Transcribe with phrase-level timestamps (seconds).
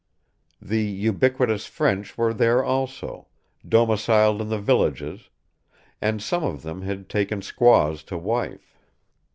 [0.59, 3.27] The ubiquitous French were there also,
[3.69, 5.29] domiciled in the villages,
[6.01, 8.79] and some of them had taken squaws to wife.